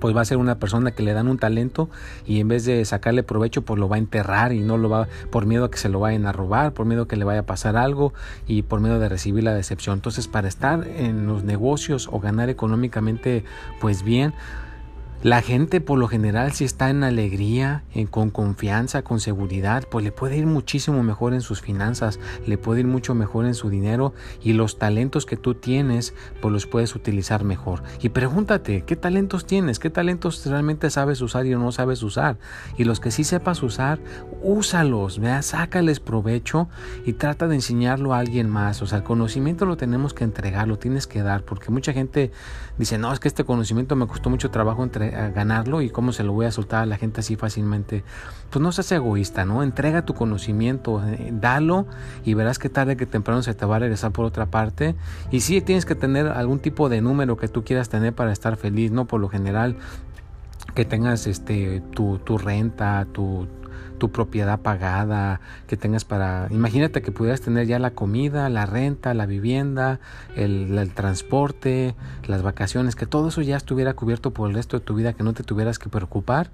pues 0.05 0.15
va 0.15 0.21
a 0.21 0.25
ser 0.25 0.37
una 0.37 0.59
persona 0.59 0.91
que 0.91 1.01
le 1.01 1.13
dan 1.13 1.27
un 1.27 1.39
talento 1.39 1.89
y 2.27 2.39
en 2.39 2.47
vez 2.47 2.63
de 2.63 2.85
sacarle 2.85 3.23
provecho 3.23 3.63
pues 3.63 3.79
lo 3.79 3.89
va 3.89 3.95
a 3.95 3.97
enterrar 3.97 4.53
y 4.53 4.59
no 4.59 4.77
lo 4.77 4.87
va 4.87 5.07
por 5.31 5.47
miedo 5.47 5.65
a 5.65 5.71
que 5.71 5.79
se 5.79 5.89
lo 5.89 5.99
vayan 5.99 6.27
a 6.27 6.31
robar, 6.31 6.73
por 6.73 6.85
miedo 6.85 7.01
a 7.01 7.07
que 7.07 7.15
le 7.15 7.25
vaya 7.25 7.39
a 7.39 7.45
pasar 7.47 7.75
algo 7.75 8.13
y 8.45 8.61
por 8.61 8.81
miedo 8.81 8.99
de 8.99 9.09
recibir 9.09 9.43
la 9.43 9.55
decepción. 9.55 9.95
Entonces 9.95 10.27
para 10.27 10.47
estar 10.47 10.87
en 10.87 11.25
los 11.25 11.43
negocios 11.43 12.07
o 12.11 12.19
ganar 12.19 12.51
económicamente 12.51 13.45
pues 13.81 14.03
bien, 14.03 14.35
la 15.25 15.41
gente 15.41 15.81
por 15.81 15.97
lo 15.97 16.07
general 16.07 16.51
si 16.51 16.65
está 16.65 16.91
en 16.91 17.03
alegría, 17.03 17.83
en, 17.95 18.05
con 18.05 18.29
confianza, 18.29 19.01
con 19.01 19.19
seguridad, 19.19 19.85
pues 19.89 20.05
le 20.05 20.11
puede 20.11 20.37
ir 20.37 20.45
muchísimo 20.45 21.01
mejor 21.01 21.33
en 21.33 21.41
sus 21.41 21.61
finanzas, 21.61 22.19
le 22.45 22.59
puede 22.59 22.81
ir 22.81 22.85
mucho 22.85 23.15
mejor 23.15 23.47
en 23.47 23.55
su 23.55 23.71
dinero 23.71 24.13
y 24.43 24.53
los 24.53 24.77
talentos 24.77 25.25
que 25.25 25.35
tú 25.35 25.55
tienes 25.55 26.13
pues 26.43 26.53
los 26.53 26.67
puedes 26.67 26.93
utilizar 26.93 27.43
mejor. 27.43 27.81
Y 28.03 28.09
pregúntate, 28.09 28.83
¿qué 28.83 28.95
talentos 28.95 29.47
tienes? 29.47 29.79
¿Qué 29.79 29.89
talentos 29.89 30.45
realmente 30.45 30.91
sabes 30.91 31.19
usar 31.21 31.47
y 31.47 31.55
no 31.55 31.71
sabes 31.71 32.03
usar? 32.03 32.37
Y 32.77 32.83
los 32.83 32.99
que 32.99 33.09
sí 33.09 33.23
sepas 33.23 33.63
usar, 33.63 33.97
úsalos, 34.43 35.17
vea, 35.17 35.41
sácales 35.41 35.99
provecho 35.99 36.69
y 37.03 37.13
trata 37.13 37.47
de 37.47 37.55
enseñarlo 37.55 38.13
a 38.13 38.19
alguien 38.19 38.47
más. 38.47 38.83
O 38.83 38.85
sea, 38.85 38.99
el 38.99 39.03
conocimiento 39.03 39.65
lo 39.65 39.75
tenemos 39.75 40.13
que 40.13 40.23
entregar, 40.23 40.67
lo 40.67 40.77
tienes 40.77 41.07
que 41.07 41.23
dar, 41.23 41.41
porque 41.41 41.71
mucha 41.71 41.93
gente 41.93 42.29
dice, 42.77 42.99
no, 42.99 43.11
es 43.11 43.19
que 43.19 43.27
este 43.27 43.43
conocimiento 43.43 43.95
me 43.95 44.05
costó 44.05 44.29
mucho 44.29 44.51
trabajo 44.51 44.83
entre 44.83 45.14
ganarlo 45.33 45.81
y 45.81 45.89
cómo 45.89 46.11
se 46.11 46.23
lo 46.23 46.33
voy 46.33 46.45
a 46.45 46.51
soltar 46.51 46.83
a 46.83 46.85
la 46.85 46.97
gente 46.97 47.21
así 47.21 47.35
fácilmente. 47.35 48.03
Pues 48.49 48.61
no 48.61 48.71
seas 48.71 48.91
egoísta, 48.91 49.45
¿no? 49.45 49.63
Entrega 49.63 50.05
tu 50.05 50.13
conocimiento, 50.13 51.03
eh, 51.05 51.29
dalo 51.33 51.87
y 52.23 52.33
verás 52.33 52.59
que 52.59 52.69
tarde 52.69 52.97
que 52.97 53.05
temprano 53.05 53.41
se 53.43 53.53
te 53.53 53.65
va 53.65 53.77
a 53.77 53.79
regresar 53.79 54.11
por 54.11 54.25
otra 54.25 54.45
parte. 54.47 54.95
Y 55.31 55.41
sí 55.41 55.61
tienes 55.61 55.85
que 55.85 55.95
tener 55.95 56.27
algún 56.27 56.59
tipo 56.59 56.89
de 56.89 57.01
número 57.01 57.37
que 57.37 57.47
tú 57.47 57.63
quieras 57.63 57.89
tener 57.89 58.13
para 58.13 58.31
estar 58.31 58.55
feliz, 58.57 58.91
¿no? 58.91 59.05
Por 59.05 59.21
lo 59.21 59.29
general 59.29 59.77
que 60.73 60.85
tengas 60.85 61.27
este 61.27 61.81
tu, 61.91 62.17
tu 62.19 62.37
renta, 62.37 63.07
tu 63.11 63.47
tu 63.95 64.11
propiedad 64.11 64.59
pagada, 64.59 65.41
que 65.67 65.77
tengas 65.77 66.05
para, 66.05 66.47
imagínate 66.51 67.01
que 67.01 67.11
pudieras 67.11 67.41
tener 67.41 67.67
ya 67.67 67.79
la 67.79 67.91
comida, 67.91 68.49
la 68.49 68.65
renta, 68.65 69.13
la 69.13 69.25
vivienda, 69.25 69.99
el, 70.35 70.91
transporte, 70.93 71.95
las 72.27 72.41
vacaciones, 72.41 72.95
que 72.95 73.05
todo 73.05 73.29
eso 73.29 73.41
ya 73.41 73.57
estuviera 73.57 73.93
cubierto 73.93 74.31
por 74.31 74.49
el 74.49 74.55
resto 74.55 74.77
de 74.77 74.85
tu 74.85 74.95
vida, 74.95 75.13
que 75.13 75.23
no 75.23 75.33
te 75.33 75.43
tuvieras 75.43 75.79
que 75.79 75.89
preocupar 75.89 76.51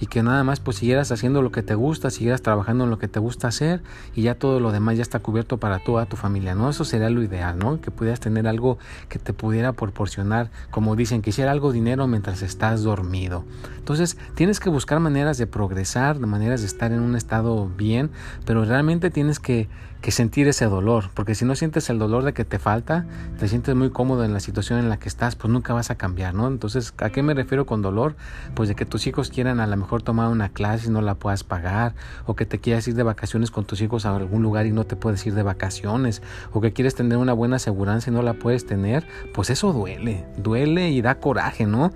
y 0.00 0.06
que 0.06 0.22
nada 0.22 0.42
más 0.44 0.60
pues 0.60 0.78
siguieras 0.78 1.12
haciendo 1.12 1.42
lo 1.42 1.52
que 1.52 1.62
te 1.62 1.74
gusta, 1.74 2.10
siguieras 2.10 2.42
trabajando 2.42 2.84
en 2.84 2.90
lo 2.90 2.98
que 2.98 3.08
te 3.08 3.20
gusta 3.20 3.48
hacer 3.48 3.82
y 4.14 4.22
ya 4.22 4.34
todo 4.34 4.60
lo 4.60 4.72
demás 4.72 4.96
ya 4.96 5.02
está 5.02 5.20
cubierto 5.20 5.58
para 5.58 5.78
toda 5.78 6.06
tu 6.06 6.16
familia, 6.16 6.54
¿no? 6.54 6.70
Eso 6.70 6.84
sería 6.84 7.10
lo 7.10 7.22
ideal, 7.22 7.58
¿no? 7.58 7.80
Que 7.80 7.90
pudieras 7.90 8.20
tener 8.20 8.46
algo 8.48 8.78
que 9.08 9.18
te 9.18 9.32
pudiera 9.32 9.72
proporcionar, 9.72 10.50
como 10.70 10.96
dicen, 10.96 11.22
que 11.22 11.30
hiciera 11.30 11.50
algo 11.50 11.72
dinero 11.72 12.06
mientras 12.06 12.42
estás 12.42 12.82
dormido. 12.82 13.44
Entonces, 13.78 14.16
tienes 14.34 14.60
que 14.60 14.70
buscar 14.70 15.00
maneras 15.00 15.38
de 15.38 15.46
progresar, 15.46 16.18
de 16.18 16.26
maneras 16.26 16.60
de 16.60 16.66
estar 16.66 16.83
en 16.92 17.00
un 17.00 17.16
estado 17.16 17.68
bien, 17.68 18.10
pero 18.44 18.64
realmente 18.64 19.10
tienes 19.10 19.38
que 19.40 19.68
que 20.04 20.10
sentir 20.10 20.46
ese 20.48 20.66
dolor, 20.66 21.08
porque 21.14 21.34
si 21.34 21.46
no 21.46 21.54
sientes 21.54 21.88
el 21.88 21.98
dolor 21.98 22.24
de 22.24 22.34
que 22.34 22.44
te 22.44 22.58
falta, 22.58 23.06
te 23.38 23.48
sientes 23.48 23.74
muy 23.74 23.88
cómodo 23.88 24.22
en 24.22 24.34
la 24.34 24.40
situación 24.40 24.78
en 24.78 24.90
la 24.90 24.98
que 24.98 25.08
estás, 25.08 25.34
pues 25.34 25.50
nunca 25.50 25.72
vas 25.72 25.88
a 25.90 25.94
cambiar, 25.94 26.34
¿no? 26.34 26.46
Entonces, 26.46 26.92
¿a 26.98 27.08
qué 27.08 27.22
me 27.22 27.32
refiero 27.32 27.64
con 27.64 27.80
dolor? 27.80 28.14
Pues 28.54 28.68
de 28.68 28.74
que 28.74 28.84
tus 28.84 29.06
hijos 29.06 29.30
quieran 29.30 29.60
a 29.60 29.66
lo 29.66 29.74
mejor 29.78 30.02
tomar 30.02 30.28
una 30.28 30.50
clase 30.50 30.88
y 30.88 30.90
no 30.90 31.00
la 31.00 31.14
puedas 31.14 31.42
pagar, 31.42 31.94
o 32.26 32.36
que 32.36 32.44
te 32.44 32.58
quieras 32.58 32.86
ir 32.86 32.96
de 32.96 33.02
vacaciones 33.02 33.50
con 33.50 33.64
tus 33.64 33.80
hijos 33.80 34.04
a 34.04 34.14
algún 34.14 34.42
lugar 34.42 34.66
y 34.66 34.72
no 34.72 34.84
te 34.84 34.94
puedes 34.94 35.24
ir 35.26 35.32
de 35.32 35.42
vacaciones, 35.42 36.20
o 36.52 36.60
que 36.60 36.74
quieres 36.74 36.94
tener 36.94 37.16
una 37.16 37.32
buena 37.32 37.56
aseguranza 37.56 38.10
y 38.10 38.12
no 38.12 38.20
la 38.20 38.34
puedes 38.34 38.66
tener, 38.66 39.06
pues 39.32 39.48
eso 39.48 39.72
duele, 39.72 40.26
duele 40.36 40.90
y 40.90 41.00
da 41.00 41.14
coraje, 41.14 41.64
¿no? 41.64 41.94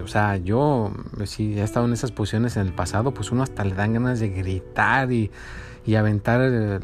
O 0.00 0.06
sea, 0.06 0.36
yo 0.36 0.92
si 1.24 1.58
he 1.58 1.64
estado 1.64 1.86
en 1.86 1.92
esas 1.92 2.12
posiciones 2.12 2.56
en 2.56 2.68
el 2.68 2.72
pasado, 2.72 3.12
pues 3.12 3.32
uno 3.32 3.42
hasta 3.42 3.64
le 3.64 3.74
dan 3.74 3.94
ganas 3.94 4.20
de 4.20 4.28
gritar 4.28 5.10
y 5.10 5.32
y 5.88 5.94
aventar 5.94 6.82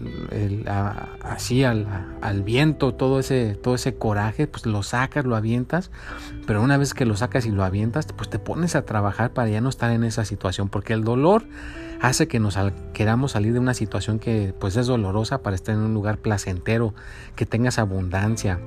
así 1.20 1.62
al, 1.62 1.86
al, 2.22 2.42
viento 2.42 2.94
todo 2.94 3.20
ese, 3.20 3.54
todo 3.54 3.74
ese 3.74 3.96
coraje, 3.96 4.46
pues 4.46 4.64
lo 4.64 4.82
sacas, 4.82 5.26
lo 5.26 5.36
avientas, 5.36 5.90
pero 6.46 6.62
una 6.62 6.78
vez 6.78 6.94
que 6.94 7.04
lo 7.04 7.14
sacas 7.14 7.44
y 7.44 7.50
lo 7.50 7.64
avientas, 7.64 8.06
pues 8.16 8.30
te 8.30 8.38
pones 8.38 8.74
a 8.76 8.86
trabajar 8.86 9.34
para 9.34 9.50
ya 9.50 9.60
no 9.60 9.68
estar 9.68 9.90
en 9.90 10.04
esa 10.04 10.24
situación, 10.24 10.70
porque 10.70 10.94
el 10.94 11.04
dolor 11.04 11.44
hace 12.00 12.28
que 12.28 12.40
nos 12.40 12.56
queramos 12.94 13.32
salir 13.32 13.52
de 13.52 13.58
una 13.58 13.74
situación 13.74 14.18
que 14.18 14.54
pues 14.58 14.74
es 14.76 14.86
dolorosa 14.86 15.42
para 15.42 15.54
estar 15.54 15.74
en 15.74 15.82
un 15.82 15.92
lugar 15.92 16.16
placentero, 16.16 16.94
que 17.36 17.44
tengas 17.44 17.78
abundancia, 17.78 18.58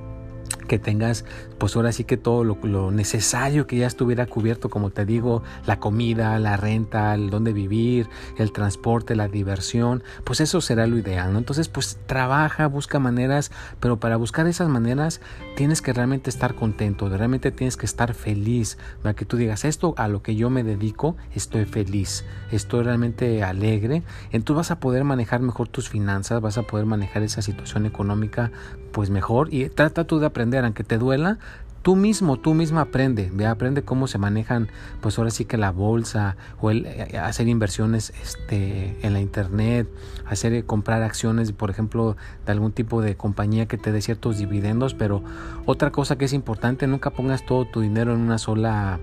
que 0.68 0.78
tengas 0.78 1.24
pues 1.58 1.74
ahora 1.74 1.90
sí 1.90 2.04
que 2.04 2.16
todo 2.16 2.44
lo, 2.44 2.90
necesario 2.92 3.66
que 3.66 3.76
ya 3.76 3.86
estuviera 3.86 4.26
cubierto, 4.26 4.70
como 4.70 4.90
te 4.90 5.04
digo, 5.04 5.42
la 5.66 5.80
comida, 5.80 6.38
la 6.38 6.56
renta, 6.56 7.14
el 7.14 7.30
dónde 7.30 7.52
vivir, 7.52 8.08
el 8.36 8.52
transporte, 8.52 9.16
la 9.16 9.28
diversión, 9.28 10.04
pues 10.24 10.40
eso 10.40 10.60
será 10.60 10.86
lo 10.86 10.96
ideal, 10.96 11.32
¿no? 11.32 11.38
Entonces 11.38 11.68
pues 11.68 11.98
trabaja, 12.06 12.68
busca 12.68 13.00
maneras, 13.00 13.50
pero 13.80 13.98
para 13.98 14.16
buscar 14.16 14.46
esas 14.46 14.68
maneras 14.68 15.20
tienes 15.56 15.82
que 15.82 15.92
realmente 15.92 16.30
estar 16.30 16.54
contento, 16.54 17.08
realmente 17.08 17.50
tienes 17.50 17.76
que 17.76 17.86
estar 17.86 18.14
feliz, 18.14 18.78
para 19.02 19.14
que 19.14 19.24
tú 19.24 19.36
digas 19.36 19.64
esto 19.64 19.94
a 19.96 20.06
lo 20.06 20.22
que 20.22 20.36
yo 20.36 20.50
me 20.50 20.62
dedico, 20.62 21.16
estoy 21.34 21.64
feliz, 21.64 22.24
estoy 22.52 22.84
realmente 22.84 23.42
alegre, 23.42 24.02
entonces 24.30 24.56
vas 24.56 24.70
a 24.70 24.80
poder 24.80 25.02
manejar 25.02 25.40
mejor 25.40 25.68
tus 25.68 25.88
finanzas, 25.88 26.40
vas 26.40 26.58
a 26.58 26.62
poder 26.62 26.86
manejar 26.86 27.22
esa 27.22 27.42
situación 27.42 27.86
económica 27.86 28.52
pues 28.92 29.10
mejor 29.10 29.52
y 29.52 29.68
trata 29.68 30.04
tú 30.04 30.18
de 30.18 30.26
aprender, 30.26 30.57
aunque 30.64 30.84
te 30.84 30.98
duela, 30.98 31.38
tú 31.82 31.96
mismo, 31.96 32.36
tú 32.36 32.54
misma 32.54 32.82
aprende, 32.82 33.30
ve, 33.32 33.46
aprende 33.46 33.82
cómo 33.82 34.08
se 34.08 34.18
manejan, 34.18 34.68
pues 35.00 35.18
ahora 35.18 35.30
sí 35.30 35.44
que 35.44 35.56
la 35.56 35.70
bolsa 35.70 36.36
o 36.60 36.70
el, 36.70 36.86
eh, 36.86 37.08
eh, 37.12 37.18
hacer 37.18 37.48
inversiones 37.48 38.12
este, 38.22 38.96
en 39.00 39.12
la 39.12 39.20
internet, 39.20 39.88
hacer 40.26 40.52
eh, 40.52 40.64
comprar 40.64 41.02
acciones, 41.02 41.52
por 41.52 41.70
ejemplo, 41.70 42.16
de 42.44 42.52
algún 42.52 42.72
tipo 42.72 43.00
de 43.00 43.16
compañía 43.16 43.66
que 43.66 43.78
te 43.78 43.92
dé 43.92 44.02
ciertos 44.02 44.38
dividendos, 44.38 44.94
pero 44.94 45.22
otra 45.66 45.90
cosa 45.90 46.16
que 46.16 46.26
es 46.26 46.32
importante, 46.32 46.86
nunca 46.86 47.10
pongas 47.10 47.46
todo 47.46 47.64
tu 47.64 47.80
dinero 47.80 48.12
en 48.12 48.20
una 48.20 48.38
sola, 48.38 49.00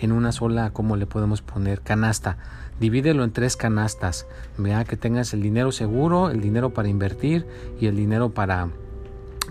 en 0.00 0.12
una 0.12 0.32
sola, 0.32 0.70
¿cómo 0.72 0.96
le 0.96 1.06
podemos 1.06 1.42
poner? 1.42 1.80
Canasta. 1.80 2.38
Divídelo 2.78 3.24
en 3.24 3.32
tres 3.32 3.56
canastas, 3.56 4.26
vea 4.56 4.84
que 4.84 4.96
tengas 4.96 5.34
el 5.34 5.42
dinero 5.42 5.70
seguro, 5.70 6.30
el 6.30 6.40
dinero 6.40 6.70
para 6.70 6.88
invertir 6.88 7.46
y 7.78 7.86
el 7.86 7.96
dinero 7.96 8.30
para 8.30 8.68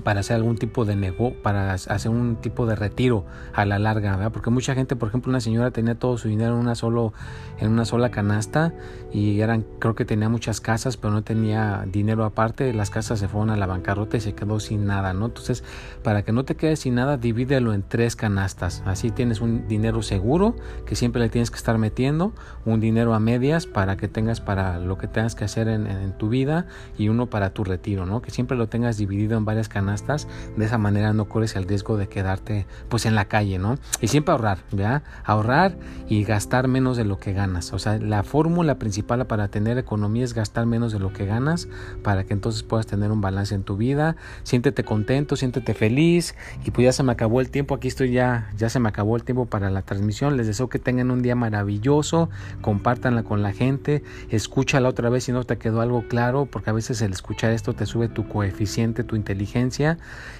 para 0.03 0.21
hacer 0.21 0.35
algún 0.35 0.57
tipo 0.57 0.85
de 0.85 0.95
nego, 0.95 1.33
para 1.41 1.73
hacer 1.73 2.11
un 2.11 2.37
tipo 2.37 2.65
de 2.65 2.75
retiro 2.75 3.25
a 3.53 3.65
la 3.65 3.79
larga, 3.79 4.15
¿verdad? 4.15 4.31
porque 4.31 4.49
mucha 4.49 4.75
gente, 4.75 4.95
por 4.95 5.09
ejemplo, 5.09 5.29
una 5.29 5.41
señora 5.41 5.71
tenía 5.71 5.95
todo 5.95 6.17
su 6.17 6.27
dinero 6.27 6.53
en 6.53 6.59
una 6.59 6.75
solo 6.75 7.13
en 7.59 7.71
una 7.71 7.83
sola 7.83 8.09
canasta 8.09 8.73
y 9.11 9.41
eran 9.41 9.65
creo 9.79 9.95
que 9.95 10.05
tenía 10.05 10.29
muchas 10.29 10.61
casas, 10.61 10.97
pero 10.97 11.11
no 11.11 11.23
tenía 11.23 11.85
dinero 11.91 12.23
aparte, 12.23 12.73
las 12.73 12.89
casas 12.89 13.19
se 13.19 13.27
fueron 13.27 13.49
a 13.49 13.57
la 13.57 13.65
bancarrota 13.65 14.17
y 14.17 14.21
se 14.21 14.33
quedó 14.33 14.59
sin 14.59 14.85
nada, 14.85 15.13
¿no? 15.13 15.25
Entonces, 15.25 15.63
para 16.03 16.23
que 16.23 16.31
no 16.31 16.45
te 16.45 16.55
quedes 16.55 16.79
sin 16.79 16.95
nada, 16.95 17.17
divídelo 17.17 17.73
en 17.73 17.83
tres 17.83 18.15
canastas. 18.15 18.83
Así 18.85 19.11
tienes 19.11 19.41
un 19.41 19.67
dinero 19.67 20.01
seguro 20.01 20.55
que 20.85 20.95
siempre 20.95 21.21
le 21.21 21.29
tienes 21.29 21.51
que 21.51 21.57
estar 21.57 21.77
metiendo, 21.77 22.33
un 22.65 22.79
dinero 22.79 23.13
a 23.13 23.19
medias 23.19 23.65
para 23.65 23.97
que 23.97 24.07
tengas 24.07 24.39
para 24.39 24.79
lo 24.79 24.97
que 24.97 25.07
tengas 25.07 25.35
que 25.35 25.43
hacer 25.43 25.67
en, 25.67 25.87
en 25.87 26.17
tu 26.17 26.29
vida 26.29 26.67
y 26.97 27.09
uno 27.09 27.29
para 27.29 27.49
tu 27.53 27.63
retiro, 27.63 28.05
¿no? 28.05 28.21
Que 28.21 28.31
siempre 28.31 28.55
lo 28.57 28.67
tengas 28.69 28.97
dividido 28.97 29.37
en 29.37 29.45
varias 29.45 29.67
canastas 29.67 29.88
de 29.97 30.65
esa 30.65 30.77
manera 30.77 31.13
no 31.13 31.25
corres 31.25 31.55
el 31.55 31.67
riesgo 31.67 31.97
de 31.97 32.07
quedarte 32.07 32.65
pues 32.89 33.05
en 33.05 33.15
la 33.15 33.25
calle, 33.25 33.59
¿no? 33.59 33.77
Y 34.01 34.07
siempre 34.07 34.31
ahorrar, 34.31 34.59
¿verdad? 34.71 35.03
Ahorrar 35.23 35.77
y 36.07 36.23
gastar 36.23 36.67
menos 36.67 36.97
de 36.97 37.05
lo 37.05 37.19
que 37.19 37.33
ganas. 37.33 37.73
O 37.73 37.79
sea, 37.79 37.97
la 37.97 38.23
fórmula 38.23 38.79
principal 38.79 39.25
para 39.27 39.47
tener 39.47 39.77
economía 39.77 40.23
es 40.23 40.33
gastar 40.33 40.65
menos 40.65 40.91
de 40.91 40.99
lo 40.99 41.13
que 41.13 41.25
ganas 41.25 41.67
para 42.03 42.23
que 42.23 42.33
entonces 42.33 42.63
puedas 42.63 42.87
tener 42.87 43.11
un 43.11 43.21
balance 43.21 43.55
en 43.55 43.63
tu 43.63 43.77
vida. 43.77 44.15
Siéntete 44.43 44.83
contento, 44.83 45.35
siéntete 45.35 45.73
feliz 45.73 46.35
y 46.65 46.71
pues 46.71 46.85
ya 46.85 46.91
se 46.91 47.03
me 47.03 47.11
acabó 47.11 47.41
el 47.41 47.49
tiempo. 47.49 47.75
Aquí 47.75 47.87
estoy 47.87 48.11
ya, 48.11 48.49
ya 48.57 48.69
se 48.69 48.79
me 48.79 48.89
acabó 48.89 49.15
el 49.15 49.23
tiempo 49.23 49.45
para 49.45 49.69
la 49.69 49.81
transmisión. 49.81 50.37
Les 50.37 50.47
deseo 50.47 50.69
que 50.69 50.79
tengan 50.79 51.11
un 51.11 51.21
día 51.21 51.35
maravilloso, 51.35 52.29
compártanla 52.61 53.23
con 53.23 53.41
la 53.41 53.51
gente, 53.51 54.03
escúchala 54.29 54.89
otra 54.89 55.09
vez 55.09 55.25
si 55.25 55.31
no 55.31 55.43
te 55.43 55.57
quedó 55.57 55.81
algo 55.81 56.07
claro, 56.07 56.45
porque 56.45 56.69
a 56.69 56.73
veces 56.73 57.01
el 57.01 57.11
escuchar 57.11 57.51
esto 57.51 57.73
te 57.73 57.85
sube 57.85 58.09
tu 58.09 58.27
coeficiente, 58.27 59.03
tu 59.03 59.15
inteligencia 59.15 59.68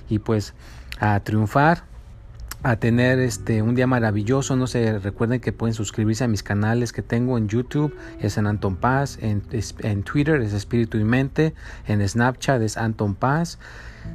y 0.09 0.19
pues 0.19 0.53
a 0.99 1.19
triunfar 1.21 1.83
a 2.61 2.75
tener 2.75 3.19
este 3.19 3.61
un 3.61 3.75
día 3.75 3.87
maravilloso. 3.87 4.55
No 4.55 4.67
se 4.67 4.99
recuerden 4.99 5.39
que 5.39 5.53
pueden 5.53 5.73
suscribirse 5.73 6.23
a 6.23 6.27
mis 6.27 6.43
canales 6.43 6.91
que 6.91 7.01
tengo 7.01 7.37
en 7.37 7.47
YouTube, 7.47 7.95
es 8.19 8.37
en 8.37 8.47
Anton 8.47 8.75
Paz, 8.75 9.17
en, 9.21 9.43
en 9.79 10.03
Twitter 10.03 10.41
es 10.41 10.53
Espíritu 10.53 10.97
y 10.97 11.03
Mente, 11.03 11.53
en 11.87 12.07
Snapchat 12.07 12.61
es 12.61 12.77
Anton 12.77 13.15
Paz. 13.15 13.59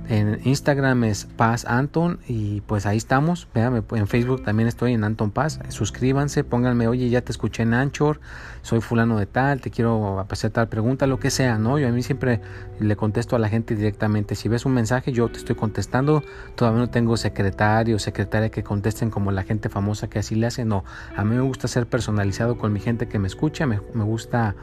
En 0.09 0.41
Instagram 0.45 1.05
es 1.05 1.25
Paz 1.25 1.65
Anton 1.65 2.21
y 2.29 2.61
pues 2.63 2.87
ahí 2.87 2.97
estamos. 2.97 3.49
en 3.55 4.07
Facebook 4.07 4.45
también 4.45 4.69
estoy 4.69 4.93
en 4.93 5.05
Anton 5.05 5.31
Paz. 5.31 5.61
Suscríbanse, 5.69 6.45
pónganme, 6.45 6.89
oye, 6.89 7.09
ya 7.09 7.23
te 7.23 7.33
escuché 7.33 7.63
en 7.63 7.75
Anchor, 7.75 8.21
soy 8.63 8.81
fulano 8.81 9.19
de 9.19 9.27
tal, 9.27 9.61
te 9.61 9.71
quiero 9.71 10.27
hacer 10.29 10.51
tal 10.51 10.69
pregunta, 10.69 11.07
lo 11.07 11.19
que 11.19 11.31
sea, 11.31 11.59
¿no? 11.59 11.79
Yo 11.79 11.89
a 11.89 11.91
mí 11.91 12.03
siempre 12.03 12.41
le 12.79 12.97
contesto 12.97 13.35
a 13.35 13.39
la 13.39 13.49
gente 13.49 13.75
directamente. 13.75 14.35
Si 14.35 14.49
ves 14.49 14.67
un 14.67 14.75
mensaje, 14.75 15.13
yo 15.13 15.29
te 15.29 15.39
estoy 15.39 15.57
contestando. 15.57 16.23
Todavía 16.55 16.81
no 16.81 16.91
tengo 16.91 17.17
secretario 17.17 17.99
secretaria 17.99 18.51
que 18.51 18.63
contesten 18.63 19.11
como 19.11 19.33
la 19.33 19.43
gente 19.43 19.69
famosa 19.69 20.09
que 20.09 20.19
así 20.19 20.35
le 20.35 20.47
hace. 20.47 20.65
No, 20.65 20.85
a 21.17 21.25
mí 21.25 21.35
me 21.35 21.43
gusta 21.43 21.69
ser 21.69 21.87
personalizado 21.87 22.59
con 22.59 22.73
mi 22.73 22.81
gente 22.81 23.09
que 23.09 23.19
me 23.19 23.27
escucha, 23.27 23.67
me, 23.67 23.79
gusta 23.79 24.55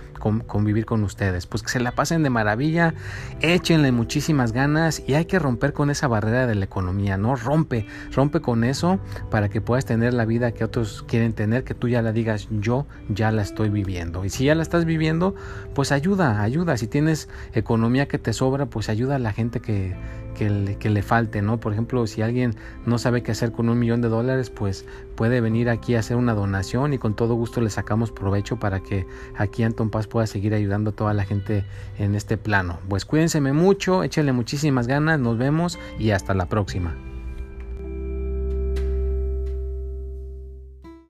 convivir 0.48 0.86
con 0.86 1.04
ustedes. 1.04 1.48
Pues 1.48 1.64
que 1.64 1.70
se 1.70 1.80
la 1.80 1.92
pasen 1.92 2.24
de 2.24 2.30
maravilla, 2.30 2.94
échenle 3.42 3.92
muchísimas 3.92 4.52
ganas 4.52 5.02
y 5.06 5.16
hay 5.16 5.21
que 5.26 5.40
romper 5.40 5.74
con 5.74 5.90
esa 5.90 6.08
barrera 6.08 6.48
de 6.48 6.56
la 6.56 6.66
economía, 6.66 7.18
¿no? 7.18 7.36
Rompe, 7.36 7.86
rompe 8.14 8.42
con 8.42 8.64
eso 8.64 9.00
para 9.30 9.50
que 9.50 9.62
puedas 9.62 9.86
tener 9.86 10.14
la 10.14 10.26
vida 10.26 10.52
que 10.52 10.64
otros 10.64 11.04
quieren 11.08 11.34
tener, 11.34 11.64
que 11.64 11.74
tú 11.74 11.88
ya 11.88 12.02
la 12.02 12.12
digas, 12.12 12.48
yo 12.52 12.86
ya 13.10 13.32
la 13.32 13.42
estoy 13.42 13.70
viviendo. 13.70 14.26
Y 14.26 14.30
si 14.30 14.46
ya 14.46 14.56
la 14.56 14.64
estás 14.64 14.86
viviendo, 14.86 15.36
pues 15.74 15.92
ayuda, 15.92 16.42
ayuda. 16.42 16.78
Si 16.78 16.88
tienes 16.88 17.30
economía 17.54 18.08
que 18.08 18.18
te 18.18 18.34
sobra, 18.34 18.66
pues 18.66 18.90
ayuda 18.90 19.16
a 19.16 19.20
la 19.20 19.34
gente 19.34 19.60
que, 19.60 19.96
que 20.36 20.50
le, 20.50 20.76
que 20.78 20.90
le 20.90 21.04
falte, 21.04 21.42
¿no? 21.42 21.60
Por 21.60 21.74
ejemplo, 21.74 22.08
si 22.08 22.22
alguien 22.22 22.56
no 22.86 22.98
sabe 22.98 23.24
qué 23.24 23.32
hacer 23.32 23.52
con 23.52 23.70
un 23.70 23.78
millón 23.78 24.02
de 24.02 24.10
dólares, 24.10 24.50
pues 24.50 24.86
puede 25.16 25.42
venir 25.42 25.70
aquí 25.70 25.96
a 25.96 26.00
hacer 26.00 26.18
una 26.18 26.34
donación 26.34 26.94
y 26.94 26.98
con 26.98 27.16
todo 27.16 27.36
gusto 27.36 27.62
le 27.62 27.70
sacamos 27.70 28.12
provecho 28.12 28.58
para 28.58 28.80
que 28.82 29.06
aquí 29.38 29.64
Anton 29.64 29.90
Paz 29.90 30.08
pueda 30.08 30.26
seguir 30.26 30.54
ayudando 30.54 30.92
a 30.92 30.94
toda 30.94 31.14
la 31.14 31.26
gente 31.26 31.66
en 31.98 32.16
este 32.16 32.38
plano. 32.38 32.80
Pues 32.90 33.06
cuídense 33.06 33.40
mucho, 33.52 34.04
échenle 34.04 34.34
muchísimas 34.34 34.88
nos 35.02 35.38
vemos 35.38 35.80
y 36.00 36.12
hasta 36.12 36.34
la 36.34 36.48
próxima. 36.48 36.96